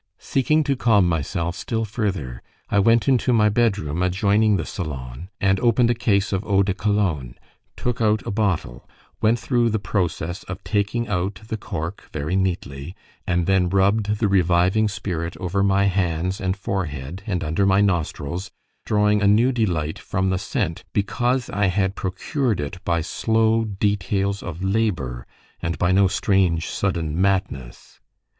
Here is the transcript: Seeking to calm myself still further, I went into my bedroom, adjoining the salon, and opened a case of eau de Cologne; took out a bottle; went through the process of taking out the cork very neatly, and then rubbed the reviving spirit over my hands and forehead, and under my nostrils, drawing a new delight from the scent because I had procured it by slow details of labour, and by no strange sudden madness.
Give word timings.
Seeking 0.17 0.63
to 0.63 0.75
calm 0.75 1.07
myself 1.07 1.55
still 1.55 1.85
further, 1.85 2.41
I 2.71 2.79
went 2.79 3.07
into 3.07 3.31
my 3.31 3.49
bedroom, 3.49 4.01
adjoining 4.01 4.57
the 4.57 4.65
salon, 4.65 5.29
and 5.39 5.59
opened 5.59 5.91
a 5.91 5.93
case 5.93 6.33
of 6.33 6.43
eau 6.43 6.63
de 6.63 6.73
Cologne; 6.73 7.35
took 7.77 8.01
out 8.01 8.25
a 8.25 8.31
bottle; 8.31 8.89
went 9.21 9.37
through 9.37 9.69
the 9.69 9.77
process 9.77 10.41
of 10.45 10.63
taking 10.63 11.07
out 11.07 11.41
the 11.49 11.55
cork 11.55 12.09
very 12.11 12.35
neatly, 12.35 12.95
and 13.27 13.45
then 13.45 13.69
rubbed 13.69 14.15
the 14.17 14.27
reviving 14.27 14.87
spirit 14.87 15.37
over 15.37 15.61
my 15.61 15.85
hands 15.85 16.41
and 16.41 16.57
forehead, 16.57 17.21
and 17.27 17.43
under 17.43 17.67
my 17.67 17.79
nostrils, 17.79 18.49
drawing 18.87 19.21
a 19.21 19.27
new 19.27 19.51
delight 19.51 19.99
from 19.99 20.31
the 20.31 20.39
scent 20.39 20.83
because 20.93 21.47
I 21.51 21.67
had 21.67 21.93
procured 21.93 22.59
it 22.59 22.83
by 22.83 23.01
slow 23.01 23.65
details 23.65 24.41
of 24.41 24.63
labour, 24.63 25.27
and 25.61 25.77
by 25.77 25.91
no 25.91 26.07
strange 26.07 26.69
sudden 26.71 27.21
madness. 27.21 27.99